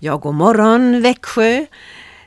[0.00, 1.66] Ja, god morgon Växjö.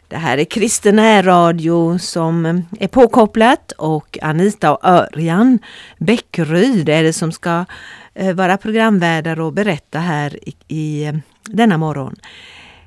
[0.07, 5.59] Det här är Kristen Radio som eh, är påkopplat och Anita och Örjan
[5.97, 7.65] Bäckryd är det som ska
[8.13, 11.13] eh, vara programvärdar och berätta här i, i eh,
[11.43, 12.15] denna morgon.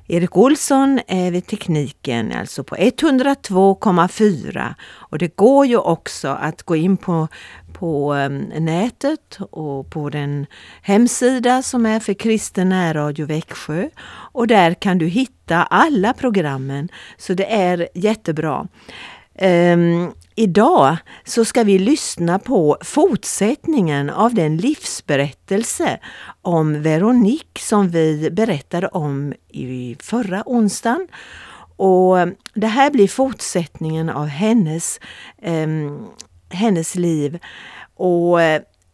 [0.07, 6.75] Erik Olsson är vid tekniken, alltså på 102,4 och det går ju också att gå
[6.75, 7.27] in på,
[7.73, 10.45] på um, nätet och på den
[10.81, 13.89] hemsida som är för Kristen närradio Växjö.
[14.31, 16.89] Och där kan du hitta alla programmen.
[17.17, 18.67] Så det är jättebra.
[19.41, 25.99] Um, idag så ska vi lyssna på fortsättningen av den livsberättelse
[26.41, 31.07] om Veronique som vi berättade om i förra onsdagen.
[31.77, 32.17] Och
[32.53, 34.99] det här blir fortsättningen av hennes,
[35.45, 36.07] um,
[36.49, 37.39] hennes liv.
[37.95, 38.39] Och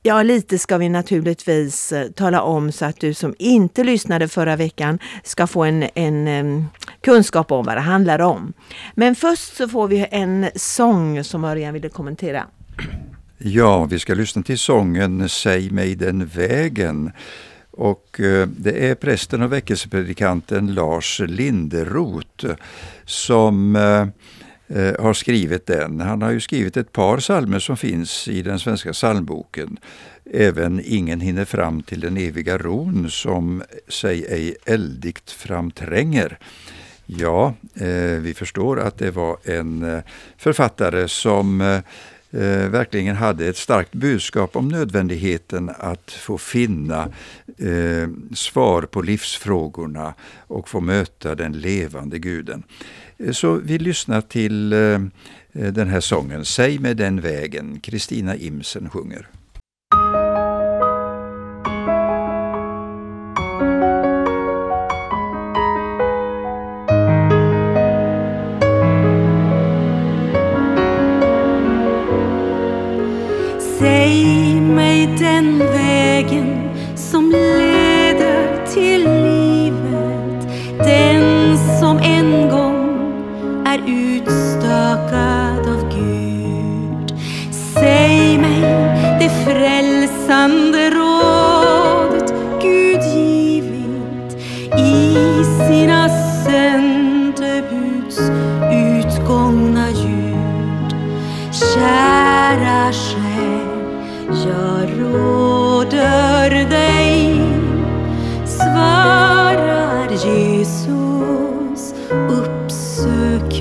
[0.04, 4.56] Ja, lite ska vi naturligtvis eh, tala om så att du som inte lyssnade förra
[4.56, 6.66] veckan ska få en, en
[7.02, 8.54] kunskap om vad det handlar om.
[8.96, 12.48] Men först så får vi en sång som Örjan ville kommentera.
[13.38, 17.12] Ja, vi ska lyssna till sången Säg mig den vägen.
[17.72, 22.46] Och eh, det är prästen och väckelsepredikanten Lars Linderoth
[23.06, 24.06] som Eh,
[24.76, 26.00] Eh, har skrivit den.
[26.02, 29.78] Han har ju skrivit ett par salmer som finns i den svenska psalmboken.
[30.34, 36.38] Även Ingen hinner fram till den eviga ron som sig ej eldigt framtränger.
[37.06, 40.00] Ja, eh, vi förstår att det var en eh,
[40.38, 41.76] författare som eh,
[42.42, 47.10] eh, verkligen hade ett starkt budskap om nödvändigheten att få finna
[47.62, 50.14] eh, svar på livsfrågorna
[50.48, 52.64] och få möta den levande guden.
[53.18, 57.80] Eh, så vi lyssnar till eh, eh den här sången, Säg med den vägen.
[57.80, 59.28] Kristina Imsen sjunger.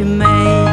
[0.01, 0.67] Uppsök mig.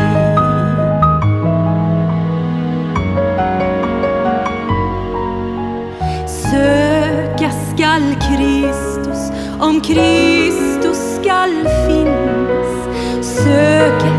[6.27, 12.87] Söka skall Kristus om Kristus skall finnas.
[13.21, 14.16] Söka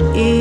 [0.00, 0.37] vårt eviga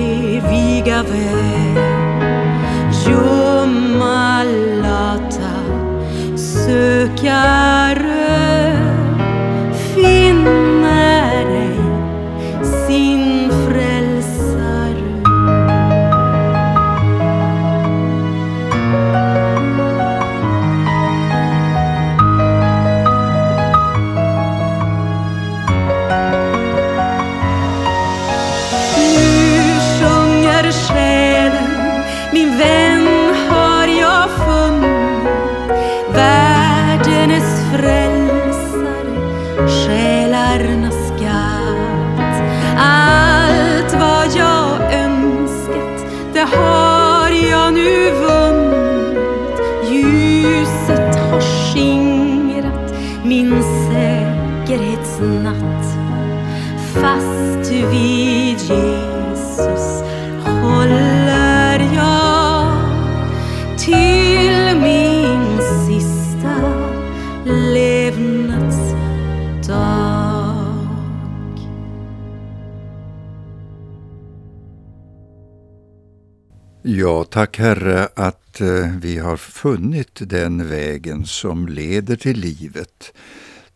[77.30, 83.14] Tack Herre att eh, vi har funnit den vägen som leder till livet.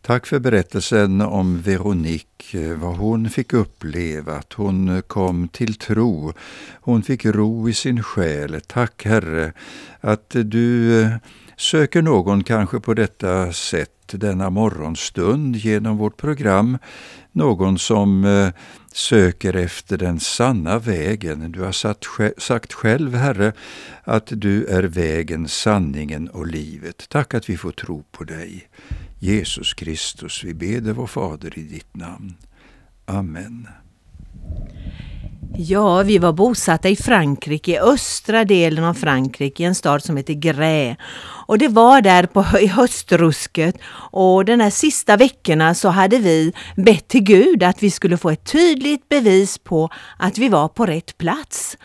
[0.00, 5.74] Tack för berättelsen om Veronique, eh, vad hon fick uppleva, att hon eh, kom till
[5.74, 6.32] tro.
[6.80, 8.60] Hon fick ro i sin själ.
[8.66, 9.52] Tack Herre
[10.00, 11.08] att du
[11.56, 16.78] Söker någon kanske på detta sätt denna morgonstund genom vårt program
[17.32, 18.48] någon som eh,
[18.92, 21.52] söker efter den sanna vägen.
[21.52, 22.06] Du har sagt,
[22.38, 23.52] sagt själv, Herre,
[24.04, 27.08] att du är vägen, sanningen och livet.
[27.08, 28.68] Tack att vi får tro på dig.
[29.18, 32.34] Jesus Kristus, vi ber vår Fader i ditt namn.
[33.06, 33.68] Amen.
[35.56, 40.16] Ja, vi var bosatta i Frankrike, i östra delen av Frankrike, i en stad som
[40.16, 40.96] heter Grä.
[41.46, 43.74] Och det var där på, i höstrusket
[44.10, 48.30] och de här sista veckorna så hade vi bett till Gud att vi skulle få
[48.30, 51.76] ett tydligt bevis på att vi var på rätt plats.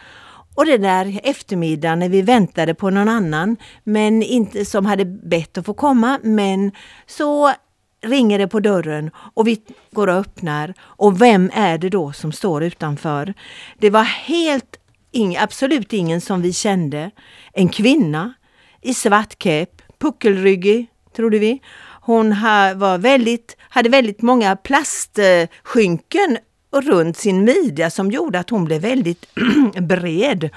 [0.56, 5.58] Och den där eftermiddagen när vi väntade på någon annan men inte, som hade bett
[5.58, 6.72] att få komma, men
[7.08, 7.54] så
[8.02, 9.62] ringer det på dörren och vi
[9.92, 10.74] går och öppnar.
[10.82, 13.34] Och vem är det då som står utanför?
[13.78, 14.78] Det var helt,
[15.12, 17.12] ing, absolut ingen som vi kände.
[17.54, 18.34] En kvinna
[18.82, 21.62] i svart kepp, puckelryggig, trodde vi.
[22.02, 22.30] Hon
[22.76, 26.38] var väldigt, hade väldigt många plastskynken
[26.76, 29.26] runt sin midja som gjorde att hon blev väldigt
[29.82, 30.50] bred.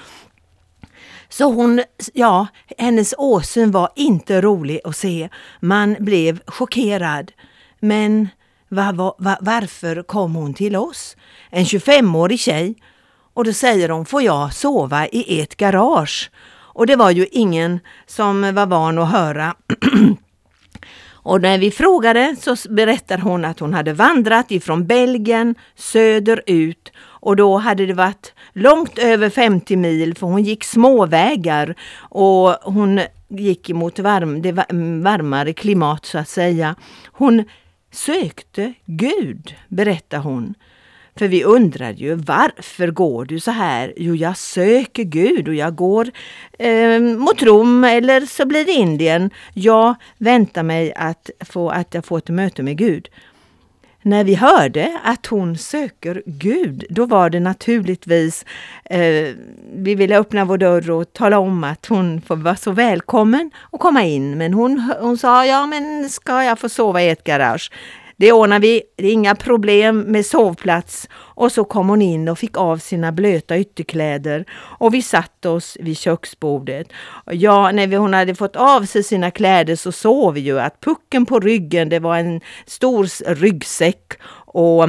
[1.30, 1.82] Så hon,
[2.12, 2.46] ja,
[2.78, 5.28] hennes åsyn var inte rolig att se.
[5.60, 7.32] Man blev chockerad.
[7.80, 8.28] Men
[8.68, 11.16] var, var, varför kom hon till oss?
[11.50, 12.74] En 25-årig tjej.
[13.34, 16.30] Och då säger hon, får jag sova i ert garage?
[16.72, 19.54] Och det var ju ingen som var van att höra.
[21.22, 27.36] Och när vi frågade så berättar hon att hon hade vandrat ifrån Belgien söderut och
[27.36, 33.70] då hade det varit långt över 50 mil för hon gick småvägar och hon gick
[33.70, 34.52] emot varm, det
[35.02, 36.74] varmare klimat så att säga.
[37.12, 37.44] Hon
[37.92, 40.54] sökte Gud, berättar hon.
[41.16, 43.94] För vi undrade ju varför går du så här?
[43.96, 46.10] Jo, jag söker Gud och jag går
[46.58, 49.30] eh, mot Rom eller så blir det Indien.
[49.54, 53.08] Jag väntar mig att, få, att jag får ett möte med Gud.
[54.02, 58.44] När vi hörde att hon söker Gud, då var det naturligtvis,
[58.84, 59.34] eh,
[59.74, 63.80] vi ville öppna vår dörr och tala om att hon får vara så välkommen och
[63.80, 64.38] komma in.
[64.38, 67.70] Men hon, hon sa, ja men ska jag få sova i ett garage?
[68.20, 71.08] Det ordnar vi, det är inga problem med sovplats.
[71.14, 75.76] Och så kom hon in och fick av sina blöta ytterkläder och vi satte oss
[75.80, 76.88] vid köksbordet.
[77.30, 80.80] Ja, när vi, hon hade fått av sig sina kläder så såg vi ju att
[80.80, 84.12] pucken på ryggen, det var en stor ryggsäck
[84.46, 84.88] och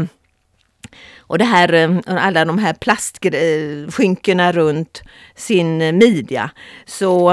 [1.17, 5.03] och det här, eh, alla de här plastskynkena runt
[5.35, 6.51] sin midja
[6.85, 7.31] så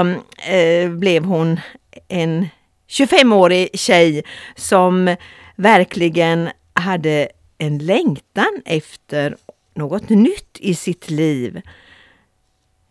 [0.49, 1.59] eh, blev hon
[2.07, 2.47] en
[2.89, 4.23] 25-årig tjej
[4.55, 5.15] som
[5.59, 9.37] verkligen hade en längtan efter
[9.73, 11.61] något nytt i sitt liv.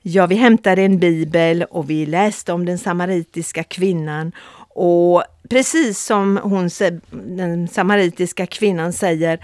[0.02, 4.32] Ja, vi hämtade en bibel och vi läste om den samaritiska kvinnan
[4.68, 6.70] och precis som hon,
[7.10, 9.38] den samaritiska kvinnan säger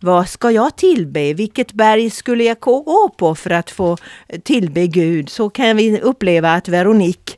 [0.00, 1.32] vad ska jag tillbe?
[1.32, 3.96] Vilket berg skulle jag gå på för att få
[4.42, 5.28] tillbe Gud?
[5.28, 7.36] Så kan vi uppleva att Veronique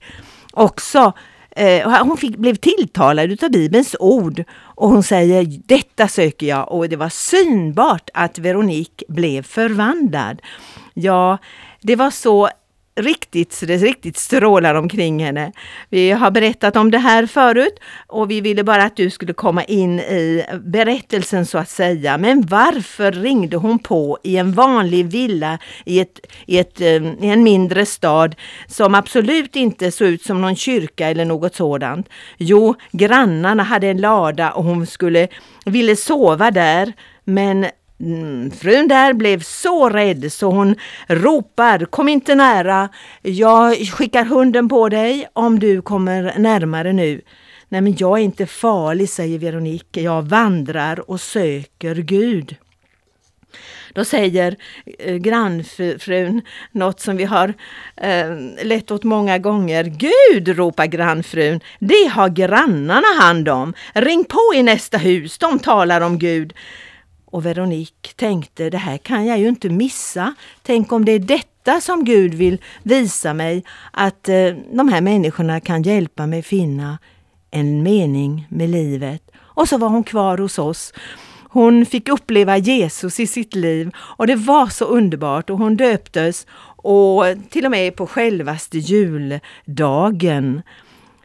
[0.53, 1.13] också
[1.59, 6.89] Eh, hon fick, blev tilltalad av Bibelns ord och hon säger detta söker jag och
[6.89, 10.43] det var synbart att Veronique blev förvandlad.
[10.95, 11.39] Ja,
[11.81, 12.49] det var så
[12.99, 15.53] riktigt, så det riktigt strålar omkring henne.
[15.89, 19.65] Vi har berättat om det här förut och vi ville bara att du skulle komma
[19.65, 22.19] in i berättelsen så att säga.
[22.19, 27.27] Men varför ringde hon på i en vanlig villa i, ett, i, ett, eh, i
[27.27, 28.35] en mindre stad
[28.67, 32.09] som absolut inte såg ut som någon kyrka eller något sådant?
[32.37, 35.29] Jo, grannarna hade en lada och hon skulle,
[35.65, 36.93] ville sova där
[37.25, 37.67] men
[38.01, 40.77] Mm, frun där blev så rädd så hon
[41.07, 42.89] ropar Kom inte nära,
[43.23, 47.21] jag skickar hunden på dig om du kommer närmare nu.
[47.69, 50.01] Nej men jag är inte farlig, säger Veronique.
[50.01, 52.57] Jag vandrar och söker Gud.
[53.93, 54.57] Då säger
[54.99, 57.55] eh, grannfrun något som vi har
[57.97, 59.85] eh, lett åt många gånger.
[59.85, 63.75] Gud, ropar grannfrun, det har grannarna hand om.
[63.95, 66.53] Ring på i nästa hus, de talar om Gud.
[67.31, 70.35] Och Veronique tänkte, det här kan jag ju inte missa.
[70.63, 75.61] Tänk om det är detta som Gud vill visa mig, att eh, de här människorna
[75.61, 76.99] kan hjälpa mig finna
[77.51, 79.23] en mening med livet.
[79.39, 80.93] Och så var hon kvar hos oss.
[81.51, 86.47] Hon fick uppleva Jesus i sitt liv och det var så underbart och hon döptes
[86.77, 90.63] och till och med på självaste juldagen.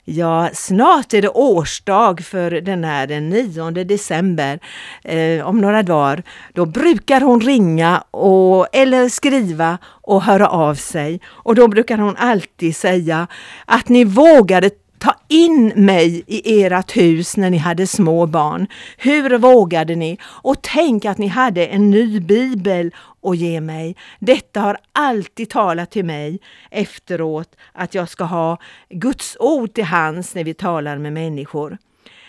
[0.05, 4.59] Ja, snart är det årsdag för den här den 9 december,
[5.03, 6.23] eh, om några dagar.
[6.53, 11.21] Då brukar hon ringa och, eller skriva och höra av sig.
[11.27, 13.27] Och då brukar hon alltid säga
[13.65, 14.69] att ni vågade
[15.03, 18.67] ta in mig i ert hus när ni hade små barn?
[18.97, 20.17] Hur vågade ni?
[20.23, 22.91] Och tänk att ni hade en ny bibel
[23.21, 23.95] att ge mig.
[24.19, 26.39] Detta har alltid talat till mig
[26.71, 28.57] efteråt att jag ska ha
[28.89, 31.77] Guds ord till hands när vi talar med människor.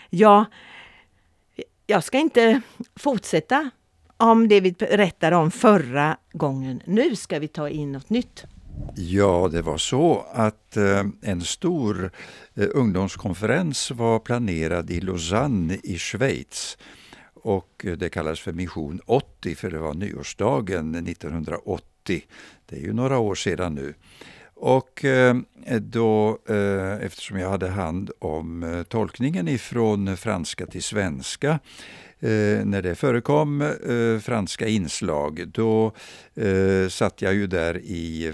[0.09, 0.45] Ja,
[1.87, 2.61] jag ska inte
[2.95, 3.69] fortsätta
[4.17, 6.81] om det vi berättade om förra gången.
[6.85, 8.45] Nu ska vi ta in något nytt.
[8.97, 12.11] Ja, det var så att eh, en stor
[12.55, 16.77] eh, ungdomskonferens var planerad i Lausanne i Schweiz.
[17.33, 22.21] Och eh, det kallas för Mission 80 för det var nyårsdagen 1980.
[22.65, 23.93] Det är ju några år sedan nu.
[24.57, 25.05] Och
[25.79, 26.39] då,
[27.01, 31.59] eftersom jag hade hand om tolkningen ifrån franska till svenska
[32.63, 33.73] när det förekom
[34.21, 35.91] franska inslag, då
[36.89, 38.33] satt jag ju där i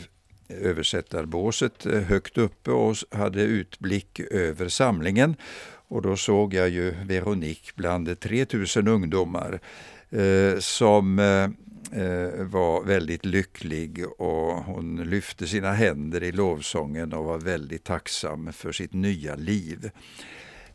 [0.61, 5.35] översättarbåset eh, högt uppe och hade utblick över samlingen.
[5.87, 9.59] Och då såg jag ju Veronique bland 3000 ungdomar
[10.09, 11.43] eh, som eh,
[12.01, 18.53] eh, var väldigt lycklig och hon lyfte sina händer i lovsången och var väldigt tacksam
[18.53, 19.91] för sitt nya liv.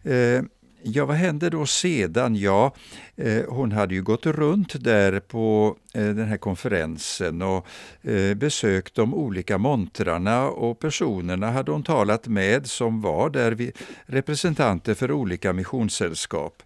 [0.02, 0.42] Eh,
[0.82, 2.36] Ja, vad hände då sedan?
[2.36, 2.74] Ja,
[3.16, 7.66] eh, hon hade ju gått runt där på eh, den här konferensen och
[8.02, 13.72] eh, besökt de olika montrarna och personerna hade hon talat med som var där,
[14.06, 16.62] representanter för olika missionssällskap.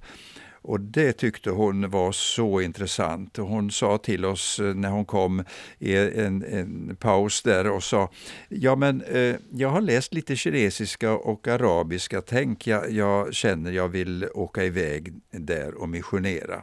[0.62, 3.36] Och det tyckte hon var så intressant.
[3.36, 5.44] Hon sa till oss eh, när hon kom
[5.78, 8.10] i en, en paus där och sa
[8.48, 12.20] Ja men eh, jag har läst lite kinesiska och arabiska.
[12.20, 16.62] Tänk jag, jag känner jag vill åka iväg där och missionera.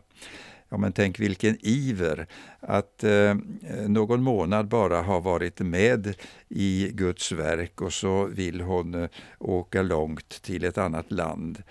[0.69, 2.27] Ja, men tänk vilken iver
[2.59, 3.35] att eh,
[3.87, 6.13] någon månad bara ha varit med
[6.49, 11.63] i Guds verk och så vill hon eh, åka långt till ett annat land.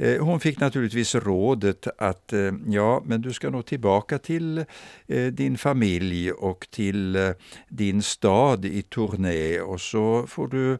[0.00, 4.64] Eh, hon fick naturligtvis rådet att eh, ja, men du ska nog tillbaka till
[5.06, 7.32] eh, din familj och till
[7.68, 10.78] din stad i Tournai och så får du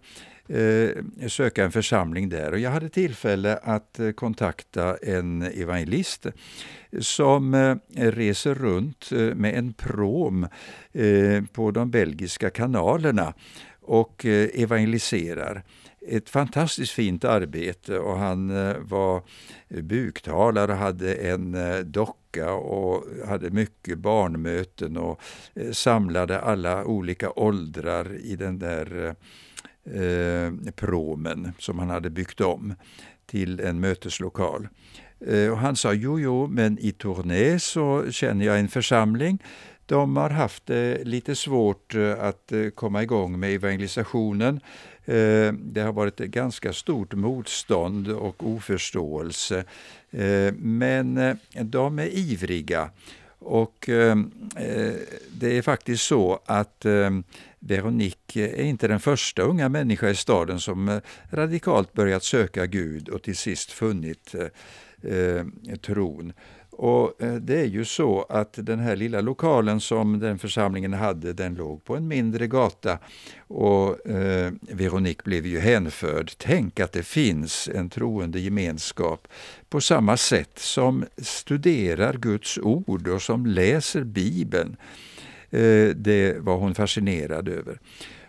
[1.28, 2.52] söka en församling där.
[2.52, 6.26] Och jag hade tillfälle att kontakta en evangelist
[7.00, 10.46] som reser runt med en prom
[11.52, 13.34] på de belgiska kanalerna
[13.80, 15.62] och evangeliserar
[16.09, 19.23] ett fantastiskt fint arbete och han eh, var
[19.69, 25.21] buktalare och hade en eh, docka och hade mycket barnmöten och
[25.55, 29.15] eh, samlade alla olika åldrar i den där
[29.85, 32.75] eh, promen som han hade byggt om
[33.27, 34.69] till en möteslokal.
[35.53, 39.43] Och han sa, jo, jo, men i Tournai så känner jag en församling
[39.87, 44.61] de har haft det lite svårt att komma igång med evangelisationen.
[45.09, 49.65] Eh, det har varit ett ganska stort motstånd och oförståelse.
[50.11, 52.91] Eh, men eh, de är ivriga.
[53.41, 54.31] Och ehm,
[55.31, 57.25] det är faktiskt så att ehm,
[57.59, 61.00] Veronique är inte den första unga människa i staden som
[61.31, 64.35] radikalt börjat söka Gud och till sist funnit
[65.83, 66.33] tron.
[66.78, 71.32] Och eh, Det är ju så att den här lilla lokalen som den församlingen hade,
[71.32, 72.99] den låg på en mindre gata.
[73.38, 76.30] Och eh, Veronique blev ju hänförd.
[76.37, 79.28] Tänk att det finns en troende gemenskap
[79.68, 84.76] på samma sätt som studerar Guds ord och som läser Bibeln.
[85.50, 87.78] Eh, det var hon fascinerad över.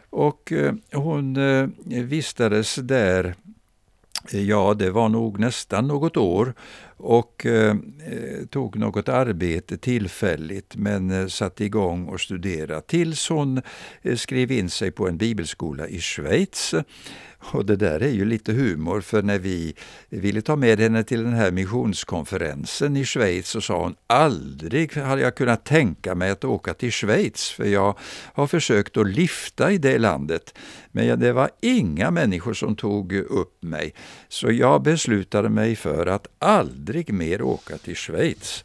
[0.09, 1.69] Och eh, hon eh,
[2.03, 3.35] vistades där
[4.31, 6.53] Ja, det var nog nästan något år
[6.97, 7.75] och eh,
[8.49, 13.61] tog något arbete tillfälligt men eh, satte igång och studerade tills hon
[14.01, 16.73] eh, skrev in sig på en bibelskola i Schweiz
[17.39, 19.75] och det där är ju lite humor, för när vi
[20.09, 25.21] ville ta med henne till den här missionskonferensen i Schweiz så sa hon aldrig hade
[25.21, 27.97] jag kunnat tänka mig att åka till Schweiz, för jag
[28.33, 30.53] har försökt att lifta i det landet.
[30.91, 33.93] Men det var inga människor som tog upp mig,
[34.27, 38.63] så jag beslutade mig för att aldrig mer åka till Schweiz.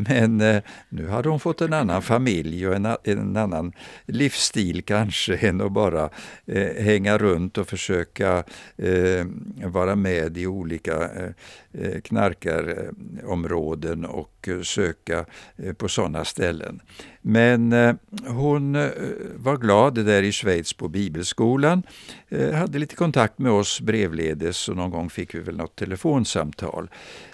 [0.00, 3.72] Men eh, nu hade hon fått en annan familj och en, en annan
[4.06, 6.10] livsstil kanske än att bara
[6.46, 8.44] eh, hänga runt och försöka
[8.76, 9.26] eh,
[9.64, 11.30] vara med i olika eh,
[11.72, 15.24] eh knarkarområden och söka
[15.56, 16.80] eh, på sådana ställen.
[17.22, 17.94] Men eh,
[18.26, 18.90] hon eh,
[19.36, 21.82] var glad där i Schweiz på bibelskolan,
[22.28, 26.90] eh, hade lite kontakt med oss brevledes och någon gång fick vi väl något telefonsamtal.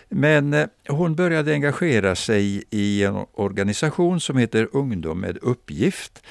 [0.08, 6.22] Men eh, hon började engagera sig i en organisation som heter Ungdom med uppgift.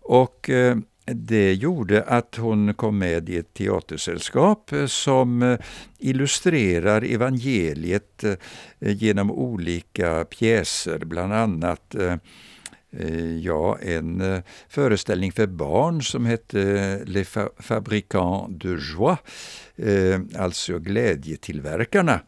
[0.00, 5.56] Och eh, det gjorde att hon kom med i ett teatersällskap eh, som
[5.98, 8.24] illustrerar evangeliet
[8.80, 11.94] genom olika pjäser, bland annat
[13.42, 19.16] ja, en föreställning för barn som hette Les Fabricants de Joie,
[20.36, 22.20] alltså glädjetillverkarna.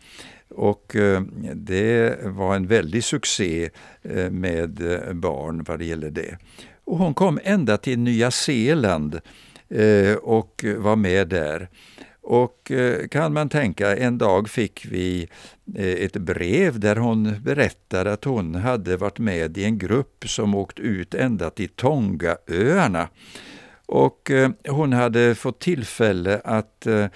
[0.51, 1.21] Och eh,
[1.55, 3.71] det var en väldig succé
[4.03, 6.39] eh, med eh, barn vad det gäller det.
[6.85, 9.21] Och hon kom ända till Nya Zeeland
[9.69, 11.69] eh, och var med där.
[12.23, 12.73] Och
[13.11, 15.29] kan man tänka, en dag fick vi
[15.77, 20.79] ett brev där hon berättade att hon hade varit med i en grupp som åkt
[20.79, 23.09] ut ända till Tongaöarna.
[23.93, 27.07] Och eh, hon hade fått tillfälle att eh,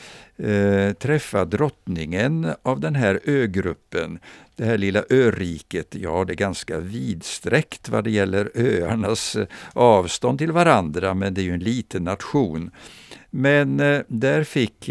[0.49, 4.19] eh, träffa drottningen av den här ögruppen.
[4.57, 10.38] Det här lilla öriket, ja det är ganska vidsträckt vad det gäller öarnas eh, avstånd
[10.38, 12.71] till varandra, men det är ju en liten nation.
[13.31, 14.90] Men eh, där fick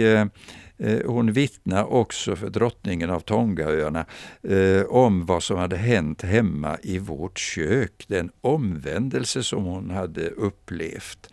[0.84, 4.06] Eh, hon vittnar också för drottningen av Tongaöarna
[4.44, 10.30] eh, om vad som hade hänt hemma i vårt kök, den omvändelse som hon hade
[10.30, 11.30] upplevt.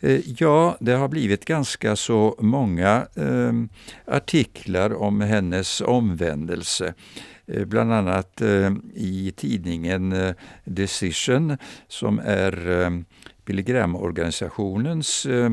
[0.00, 3.52] Eh, ja, det har blivit ganska så många eh,
[4.06, 6.94] artiklar om hennes omvändelse.
[7.46, 11.56] Eh, bland annat eh, i tidningen eh, Decision
[11.88, 12.90] som är eh,
[13.48, 15.50] Billy Graham-organisationens eh,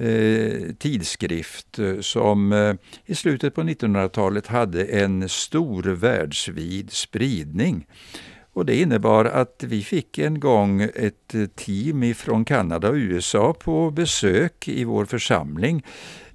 [0.00, 2.74] Eh, tidskrift eh, som eh,
[3.06, 7.86] i slutet på 1900-talet hade en stor världsvid spridning.
[8.52, 13.90] Och det innebar att vi fick en gång ett team från Kanada och USA på
[13.90, 15.82] besök i vår församling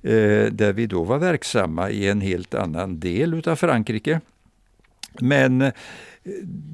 [0.01, 4.21] eh, där vi då var verksamma i en helt annan del utav Frankrike.
[5.19, 5.71] Men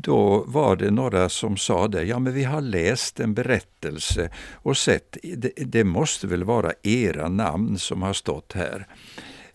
[0.02, 4.78] då var det några som sa det, ja men vi har läst en berättelse och
[4.78, 8.88] sett, det, det måste väl vara era namn som har stått här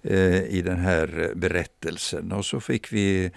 [0.02, 2.32] eh, i den här berättelsen.
[2.32, 3.30] Och så fick vi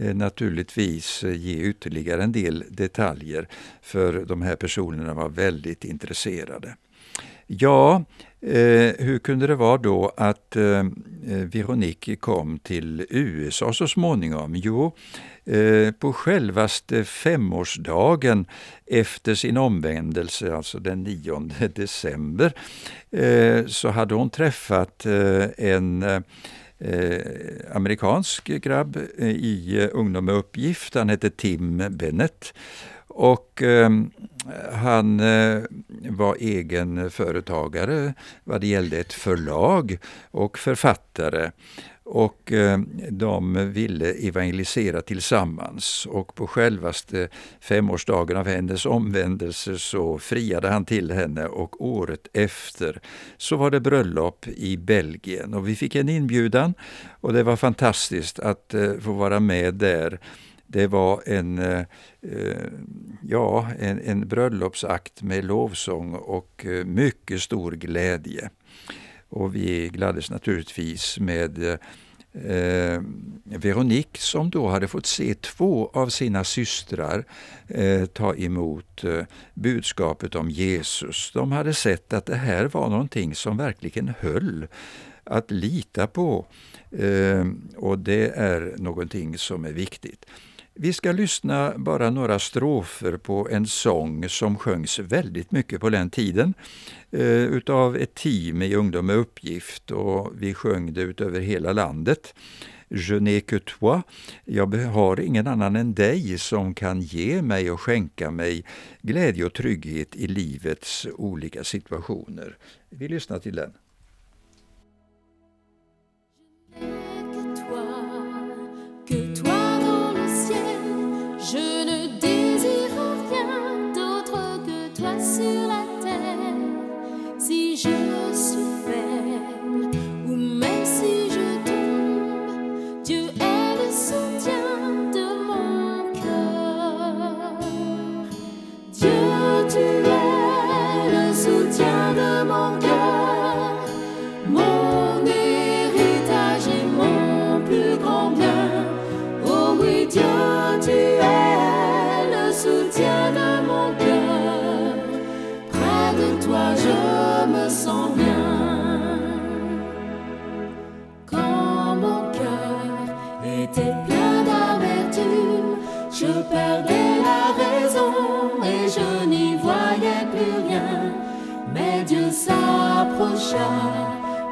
[0.00, 3.48] Eh, naturligtvis ge ytterligare en del detaljer
[3.82, 6.76] för de här personerna var väldigt intresserade.
[7.46, 8.04] Ja,
[8.42, 10.84] eh, hur kunde det vara då att eh, eh
[11.26, 14.56] Veronique kom till USA så småningom?
[14.56, 14.96] Jo,
[15.44, 18.46] eh, på självaste femårsdagen
[18.86, 22.52] efter sin omvändelse, alltså den 9 december,
[23.10, 26.22] eh, så hade hon träffat eh, en
[26.80, 27.20] eh,
[27.74, 30.94] amerikansk grabb eh, i eh, Ungdom med uppgift.
[30.94, 32.54] Han hette Tim Bennett.
[33.10, 33.90] Och eh,
[34.72, 35.62] han eh,
[36.08, 39.98] var egen företagare vad det gällde ett förlag
[40.30, 41.50] och författare.
[42.12, 42.78] Och eh,
[43.10, 46.06] de ville evangelisera tillsammans.
[46.06, 47.28] Och på självaste
[47.60, 51.46] femårsdagen av hennes omvändelse så friade han till henne.
[51.46, 53.00] Och året efter
[53.36, 55.54] så var det bröllop i Belgien.
[55.54, 56.74] Och vi fick en inbjudan.
[57.20, 60.20] Och det var fantastiskt att eh, få vara med där.
[60.72, 61.84] Det var en, eh,
[62.22, 62.70] eh,
[63.22, 68.50] ja, en, en bröllopsakt med lovsång och eh, mycket stor glädje.
[69.28, 71.58] Och vi gladdes naturligtvis med
[72.32, 73.02] eh,
[73.44, 77.24] Veronique som då hade fått se två av sina systrar
[77.68, 81.30] eh, ta emot eh, budskapet om Jesus.
[81.34, 84.66] De hade sett att det här var någonting som verkligen höll
[85.24, 86.46] att lita på.
[86.90, 90.26] Eh, och det är någonting som är viktigt.
[90.74, 96.10] Vi ska lyssna bara några strofer på en sång som sjöngs väldigt mycket på den
[96.10, 96.54] tiden
[97.10, 102.34] eh, utav ett team i Ungdom med uppgift och vi sjöng det utöver hela landet.
[102.92, 104.02] Je n'ai que toi.
[104.44, 108.64] Jag har ingen annan än dig som kan ge mig och skänka mig
[109.02, 112.56] glädje och trygghet i livets olika situationer.
[112.88, 113.72] Vi lyssnar till den.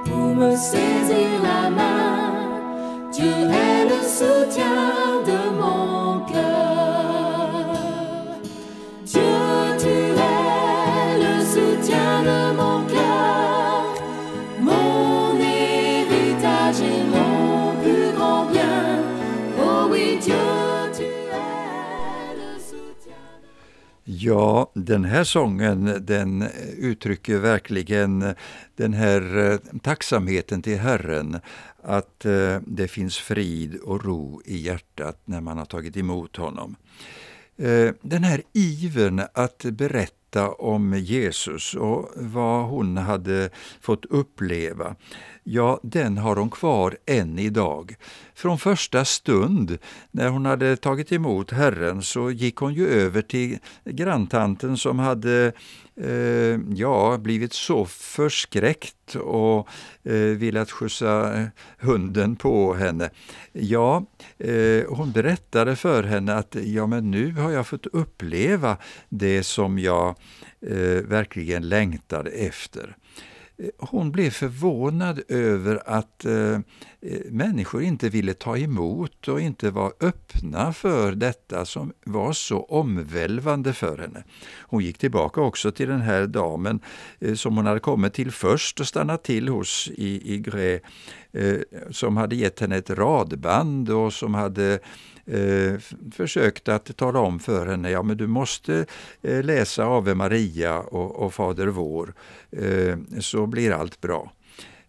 [0.05, 3.11] Pour me saisir la main.
[3.13, 5.38] Dieu est le soutien de
[24.21, 26.45] Ja, den här sången den
[26.79, 28.35] uttrycker verkligen
[28.77, 31.41] den här eh, tacksamheten till Herren
[31.83, 36.77] att eh, det finns frid och ro i hjärtat när man har tagit emot honom.
[37.57, 44.97] Eh, den här ivern att berätta om Jesus och vad hon hade fått uppleva,
[45.45, 47.95] ja, den har hon kvar än idag.
[48.35, 49.79] Från första stund
[50.11, 55.53] när hon hade tagit emot Herren så gick hon ju över till granntanten som hade
[56.01, 59.69] eh, ja, blivit så förskräckt och
[60.03, 61.47] eh, velat skjutsa eh,
[61.79, 63.11] hunden på henne.
[63.53, 64.07] Ja,
[64.39, 68.77] eh, hon berättade för henne att ja, men nu har jag fått uppleva
[69.09, 70.09] det som jag
[70.61, 72.97] eh, verkligen längtade efter.
[73.79, 76.61] Hon blev förvånad över att eh, eh,
[77.31, 83.73] människor inte ville ta emot och inte var öppna för detta som var så omvälvande
[83.73, 84.25] för henne.
[84.61, 86.81] Hon gick tillbaka också till den här damen
[87.19, 90.81] eh, som hon hade kommit till först och stannat till hos i, i Gré,
[91.33, 91.57] eh,
[91.91, 94.79] som hade gett henne ett radband och som hade
[95.29, 95.79] eh,
[96.13, 98.87] försökt att tala om för henne, ja men du måste
[99.23, 102.15] eh, läsa Ave Maria och, och Fader vår,
[102.51, 104.33] eh, så blir allt bra.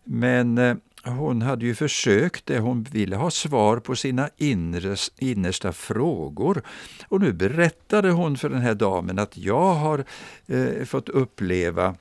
[0.03, 5.71] Men eh, hon hade ju försökt det, hon ville ha svar på sina inres, innersta
[5.71, 6.61] frågor.
[7.07, 10.05] Och nu berättade hon för den här damen att jag har
[10.47, 11.95] eh, fått uppleva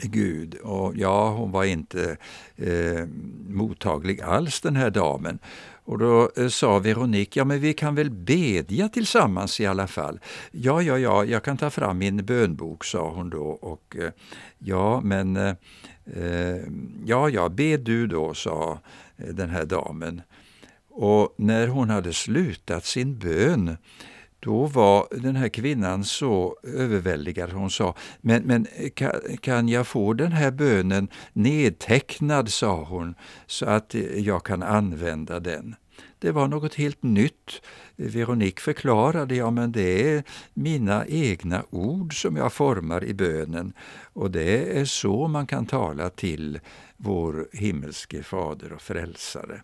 [0.00, 0.54] Gud.
[0.54, 2.16] Och ja, hon var inte
[2.56, 3.06] eh,
[3.48, 5.38] mottaglig alls den här damen.
[5.84, 10.20] Och då eh, sa Veronique, ja men vi kan väl bedja tillsammans i alla fall.
[10.50, 13.46] Ja, ja, ja, jag kan ta fram min bönbok, sa hon då.
[13.46, 14.10] Och eh,
[14.58, 15.54] ja, men eh,
[16.16, 16.62] eh,
[17.04, 18.78] ja, ja, be du då, sa
[19.16, 20.22] den här damen.
[20.90, 23.76] Och när hon hade slutat sin bön
[24.42, 27.52] då var den här kvinnan så överväldigad.
[27.52, 33.14] Hon sa, men, men kan, kan jag få den här bönen nedtecknad, sa hon,
[33.46, 35.74] så att jag kan använda den.
[36.18, 37.62] Det var något helt nytt.
[37.96, 40.24] Veronique förklarade, ja men det är
[40.54, 43.72] mina egna ord som jag formar i bönen
[44.12, 46.60] och det är så man kan tala till
[46.96, 49.62] vår himmelske fader och frälsare.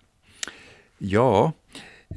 [0.98, 1.52] Ja,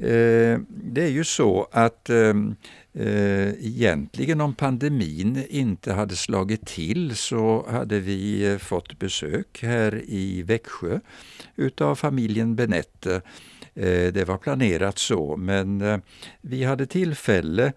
[0.00, 2.54] Eh, det är ju så att ehm,
[2.92, 10.02] eh, egentligen om pandemin inte hade slagit till så hade vi eh, fått besök här
[10.06, 11.00] i Växjö
[11.56, 13.20] utav familjen Benette.
[13.74, 16.02] Det var planerat så, men
[16.40, 17.72] vi hade tillfälle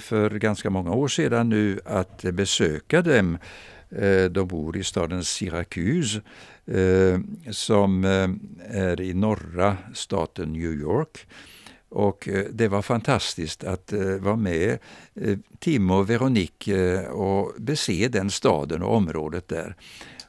[0.00, 3.38] för ganska många år sedan nu att besöka dem.
[4.30, 6.20] De bor i staden Syracuse
[6.70, 8.30] Eh, som eh,
[8.80, 11.26] är i norra staten New York.
[11.88, 14.78] Och eh, det var fantastiskt att vara med
[15.58, 19.76] Tim och Veronique och bese den staden och området där.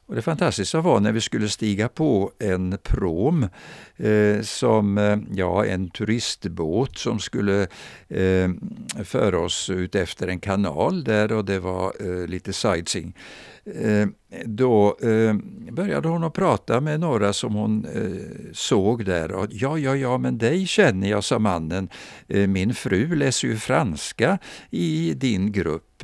[0.05, 3.47] Och det fantastiska var när vi skulle stiga på en prom,
[3.97, 4.97] eh, som,
[5.33, 7.67] ja, en turistbåt som skulle
[8.07, 8.49] eh,
[9.03, 13.15] föra oss ut efter en kanal där och det var eh, lite sightseeing.
[14.45, 15.35] Då eh,
[15.71, 19.31] började hon att prata med några som hon eh, såg där.
[19.31, 21.89] Och, ja, ja, ja, men dig känner jag, sa mannen.
[22.27, 24.37] Eh, min fru läser ju franska
[24.69, 26.03] i din grupp.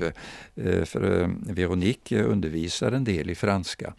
[0.55, 3.93] Eh, för eh, Veronique undervisar en del i franska.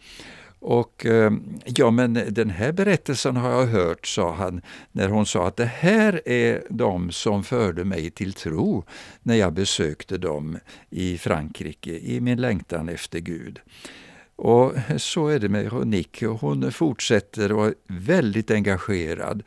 [0.59, 1.31] Och eh,
[1.65, 4.61] ja, men den här berättelsen har jag hört, sa han,
[4.91, 8.83] när hon sa att det här är de som förde mig till tro
[9.23, 10.57] när jag besökte dem
[10.89, 13.59] i Frankrike i min längtan efter Gud.
[14.41, 16.27] Och så är det med Veronique.
[16.27, 19.43] Hon fortsätter och är väldigt engagerad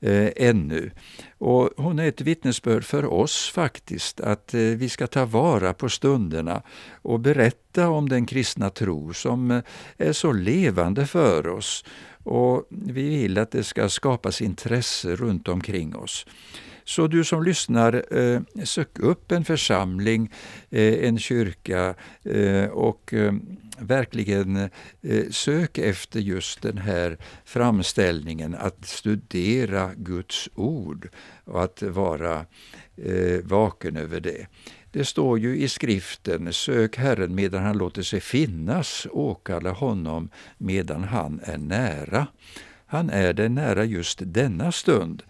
[0.00, 0.90] eh, ännu.
[1.38, 5.88] Och hon är ett vittnesbörd för oss faktiskt, att eh, vi ska ta vara på
[5.88, 6.62] stunderna
[7.02, 9.62] och berätta om den kristna tro som eh,
[9.96, 11.84] är så levande för oss.
[12.24, 16.26] Och vi vill att det ska skapas intresse runt omkring oss.
[16.88, 20.32] Så du som lyssnar, eh, sök upp en församling,
[20.70, 21.94] eh, en kyrka
[22.24, 23.32] eh, och eh,
[23.78, 24.56] verkligen
[25.02, 31.08] eh, sök efter just den här framställningen att studera Guds ord
[31.44, 32.46] och att vara
[32.96, 34.46] eh, vaken över det.
[34.92, 41.04] Det står ju i skriften, sök Herren medan han låter sig finnas, åkalla honom medan
[41.04, 42.26] han är nära.
[42.86, 45.22] Han är dig nära just denna stund.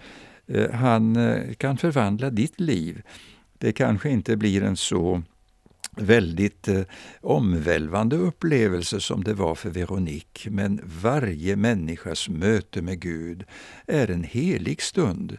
[0.47, 3.03] Eh, han eh, kan förvandla ditt liv.
[3.59, 5.23] Det kanske inte blir en så
[5.97, 6.83] väldigt eh,
[7.21, 13.45] omvälvande upplevelse som det var för Veronique, men varje människas möte med Gud
[13.87, 15.39] är en helig stund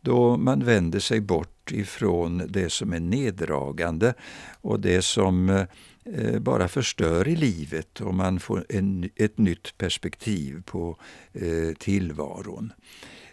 [0.00, 4.14] då man vänder sig bort ifrån det som är neddragande
[4.60, 5.64] och det som eh,
[6.04, 10.96] eh bara förstör i livet och man får en, ett nytt perspektiv på
[11.32, 12.72] eh, tillvaron.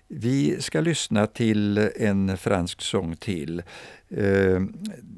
[0.07, 3.63] Vi ska lyssna till en fransk sång till.
[4.09, 4.61] Eh,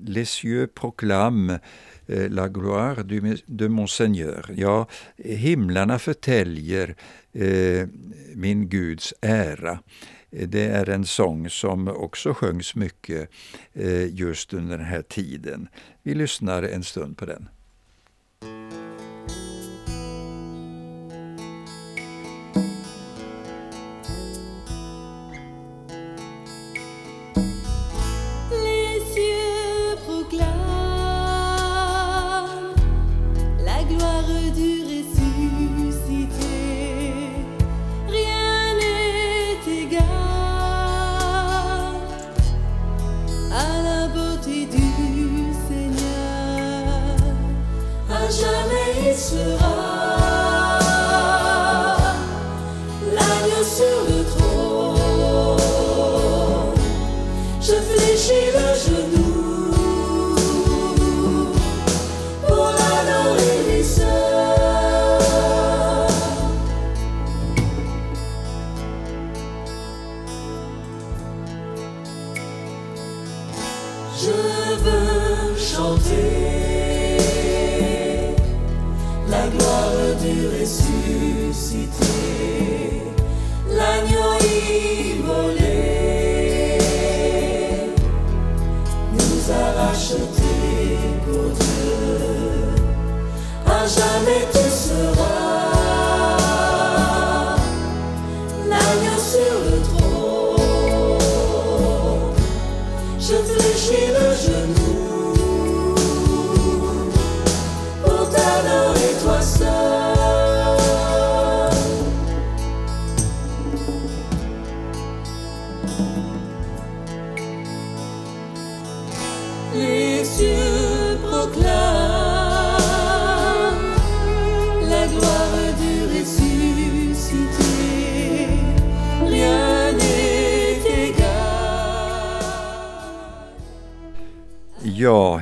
[0.05, 1.61] Les yeux proclament
[2.07, 4.53] eh, la gloire du, de mon Seigneur.
[4.55, 6.95] Ja, himlarna förtäljer
[7.33, 7.87] eh,
[8.35, 9.79] min Guds ära.
[10.31, 13.29] Eh, det är en sång som också sjöngs mycket
[13.73, 15.67] eh, just under den här tiden.
[16.03, 17.49] Vi lyssnar en stund på den.
[49.17, 49.76] sera.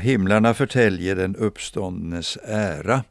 [0.06, 3.04] Himlarna förtäljer den uppståndnes ära,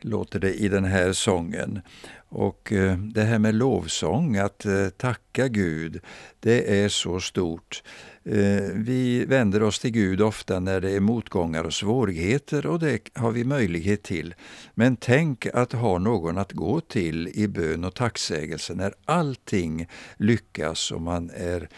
[0.00, 1.80] låter det i den här sången.
[2.28, 6.00] Och eh, det här med lovsång, att eh, tacka Gud,
[6.40, 7.82] det är så stort.
[8.24, 12.98] Eh, vi vänder oss till Gud ofta när det är motgångar och svårigheter och det
[13.14, 14.34] har vi möjlighet till.
[14.74, 20.90] Men tänk att ha någon att gå till i bön och tacksägelse när allting lyckas
[20.90, 21.68] och man är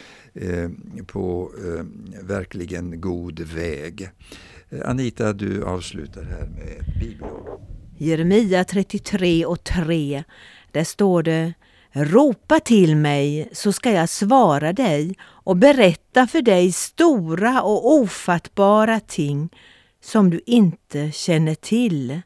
[1.06, 1.50] på
[2.22, 4.10] verkligen god väg.
[4.70, 7.60] Eh, Anita, du avslutar här med ett bibelord.
[7.98, 10.24] Jeremia 33 och 3.
[10.72, 11.54] Där står det
[11.92, 19.00] Ropa till mig så ska jag svara dig och berätta för dig stora och ofattbara
[19.00, 19.48] ting
[20.02, 22.20] som du inte känner till.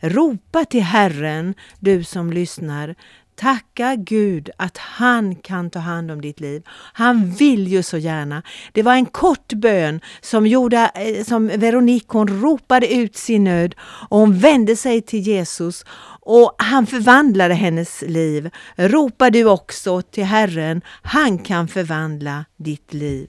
[0.00, 2.94] Ropa till Herren, du som lyssnar.
[3.38, 6.62] Tacka Gud att han kan ta hand om ditt liv.
[6.92, 8.42] Han vill ju så gärna.
[8.72, 13.74] Det var en kort bön som gjorde, eh, som Veronique, hon ropade ut sin nöd
[14.08, 15.84] och hon vände sig till Jesus
[16.20, 18.50] och han förvandlade hennes liv.
[18.76, 23.28] Ropa du också till Herren, han kan förvandla ditt liv.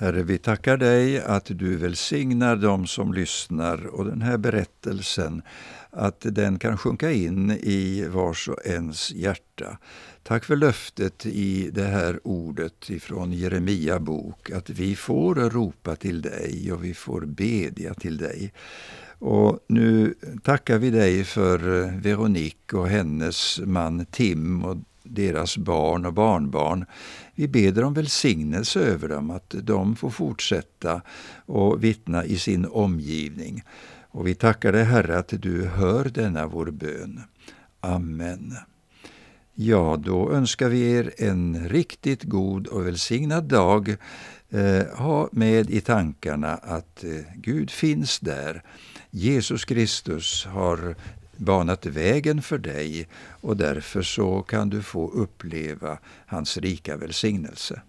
[0.00, 5.42] Herre, vi tackar dig att du välsignar dem som lyssnar och den här berättelsen,
[5.90, 9.78] att den kan sjunka in i vars och ens hjärta.
[10.22, 16.22] Tack för löftet i det här ordet ifrån Jeremia bok, att vi får ropa till
[16.22, 18.52] dig och vi får bedja till dig.
[19.18, 24.76] Och nu tackar vi dig för eh, Veronique och hennes man Tim och
[25.10, 26.84] deras barn och barnbarn.
[27.34, 31.02] Vi ber om välsignelse över dem, att de får fortsätta
[31.46, 33.62] och vittna i sin omgivning.
[34.10, 37.20] Och vi tackar dig Herre att du hör denna vår bön.
[37.80, 38.56] Amen.
[39.54, 43.96] Ja, då önskar vi er en riktigt god och välsignad dag.
[44.50, 48.62] Eh, ha med i tankarna att eh, Gud finns där.
[49.10, 50.96] Jesus Kristus har
[51.38, 53.08] banat vägen för dig
[53.40, 57.82] och därför så kan du få uppleva hans rika välsignelse.